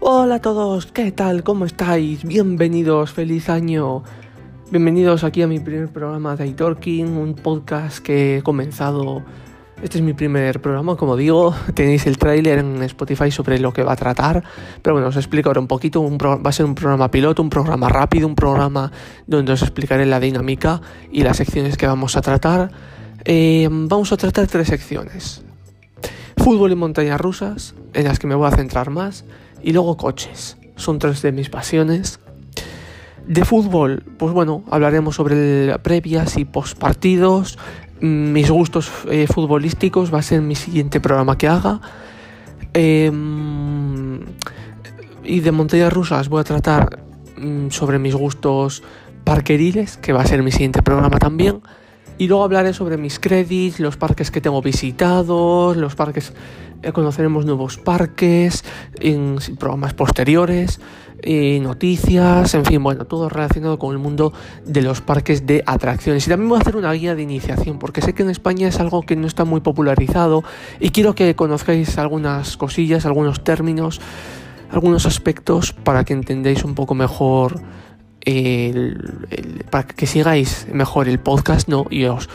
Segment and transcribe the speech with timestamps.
[0.00, 1.42] Hola a todos, ¿qué tal?
[1.42, 2.22] ¿Cómo estáis?
[2.22, 4.04] Bienvenidos, feliz año.
[4.70, 9.24] Bienvenidos aquí a mi primer programa de iTalking, un podcast que he comenzado.
[9.82, 13.82] Este es mi primer programa, como digo, tenéis el tráiler en Spotify sobre lo que
[13.82, 14.44] va a tratar,
[14.82, 17.88] pero bueno, os explico ahora un poquito, va a ser un programa piloto, un programa
[17.88, 18.92] rápido, un programa
[19.26, 20.80] donde os explicaré la dinámica
[21.10, 22.70] y las secciones que vamos a tratar.
[23.24, 25.42] Eh, vamos a tratar tres secciones.
[26.36, 29.24] Fútbol y montañas rusas, en las que me voy a centrar más,
[29.62, 30.56] y luego coches.
[30.76, 32.20] Son tres de mis pasiones.
[33.26, 37.58] De fútbol, pues bueno, hablaremos sobre previas y postpartidos,
[38.00, 41.80] mis gustos eh, futbolísticos, va a ser mi siguiente programa que haga.
[42.72, 44.20] Em,
[45.24, 47.00] y de montañas rusas voy a tratar
[47.36, 48.82] mm, sobre mis gustos
[49.24, 51.60] parqueriles, que va a ser mi siguiente programa también.
[52.18, 56.32] Y luego hablaré sobre mis credits, los parques que tengo visitados, los parques,
[56.82, 58.64] eh, conoceremos nuevos parques,
[59.00, 60.80] en programas posteriores,
[61.60, 64.32] noticias, en fin, bueno, todo relacionado con el mundo
[64.64, 66.26] de los parques de atracciones.
[66.26, 68.80] Y también voy a hacer una guía de iniciación, porque sé que en España es
[68.80, 70.42] algo que no está muy popularizado
[70.80, 74.00] y quiero que conozcáis algunas cosillas, algunos términos,
[74.70, 77.60] algunos aspectos para que entendáis un poco mejor
[79.70, 81.86] para que sigáis mejor el podcast ¿no?
[81.88, 82.28] y os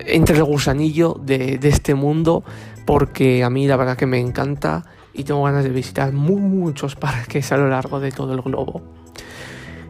[0.00, 2.44] entre el gusanillo de, este mundo
[2.86, 7.52] porque a mí la verdad que me encanta y tengo ganas de visitar muchos parques
[7.52, 8.80] a lo largo de todo el globo.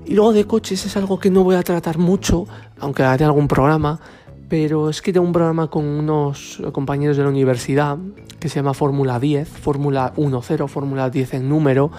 [0.06, 2.46] Y luego de coches es algo que no voy a tratar mucho,
[2.80, 4.00] aunque haré algún programa,
[4.48, 7.98] pero es que tengo un programa con unos compañeros de la universidad
[8.40, 11.92] que se llama Fórmula 10, Fórmula 1.0, Fórmula 10 en número,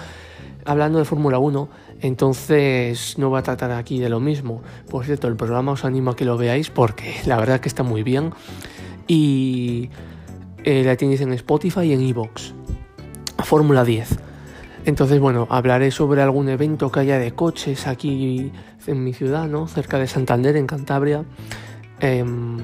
[0.70, 1.70] hablando de Fórmula 1
[2.02, 4.62] entonces no voy a tratar aquí de lo mismo.
[4.90, 7.84] Por cierto, el programa os animo a que lo veáis porque la verdad que está
[7.84, 8.32] muy bien.
[9.08, 9.90] Y
[10.64, 12.54] eh, la tenéis en Spotify y en Evox.
[13.44, 14.18] Fórmula 10.
[14.86, 18.52] Entonces, bueno, hablaré sobre algún evento que haya de coches aquí
[18.88, 19.68] en mi ciudad, ¿no?
[19.68, 21.26] Cerca de Santander, en Cantabria.
[22.00, 22.60] Em,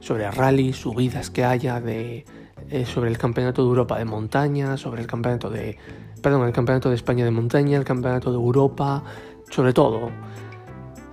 [0.00, 2.26] sobre rally, subidas que haya de,
[2.70, 5.78] eh, sobre el Campeonato de Europa de montaña, sobre el Campeonato de
[6.22, 9.02] perdón, el Campeonato de España de Montaña, el Campeonato de Europa,
[9.50, 10.10] sobre todo.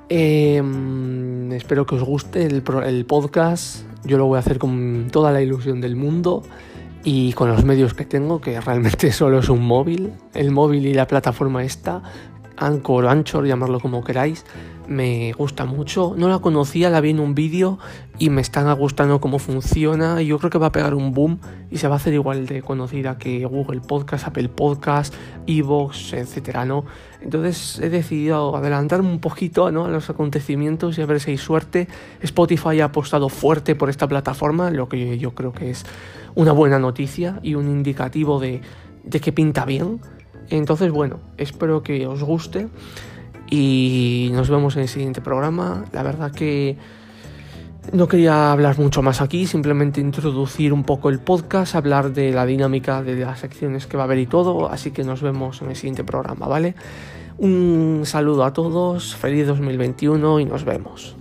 [0.09, 3.85] Em, espero que os guste el, el, podcast.
[4.03, 6.43] Yo lo voy a hacer con toda la ilusión del mundo
[7.03, 10.13] y con los medios que tengo, que realmente solo es un móvil.
[10.33, 12.03] El móvil y la plataforma esta,
[12.57, 14.45] Anchor Anchor, llamarlo como queráis
[14.87, 16.13] me gusta mucho.
[16.17, 17.79] No la conocía, la vi en un vídeo
[18.17, 20.21] y me están gustando cómo funciona.
[20.21, 22.45] Y yo creo que va a pegar un boom y se va a hacer igual
[22.45, 25.13] de conocida que Google Podcast, Apple Podcast,
[25.47, 26.85] Evox, etcétera, ¿no?
[27.21, 29.85] Entonces he decidido adelantarme un poquito ¿no?
[29.85, 31.87] a los acontecimientos y a ver si hay suerte.
[32.21, 35.85] Spotify ha apostado fuerte por esta plataforma, lo que yo creo que es
[36.35, 38.61] una buena noticia y un indicativo de,
[39.03, 40.01] de que pinta bien.
[40.49, 42.67] Entonces, bueno, espero que os guste
[43.49, 45.85] y nos vemos en el siguiente programa.
[45.91, 46.77] La verdad que
[47.93, 52.45] no quería hablar mucho más aquí, simplemente introducir un poco el podcast, hablar de la
[52.45, 55.69] dinámica de las secciones que va a haber y todo, así que nos vemos en
[55.69, 56.75] el siguiente programa, ¿vale?
[57.37, 61.15] Un saludo a todos, feliz 2021 y nos vemos.